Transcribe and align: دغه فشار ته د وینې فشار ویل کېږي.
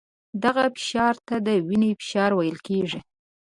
دغه 0.43 0.63
فشار 0.75 1.15
ته 1.27 1.35
د 1.47 1.49
وینې 1.67 1.91
فشار 1.99 2.31
ویل 2.35 2.57
کېږي. 2.67 2.99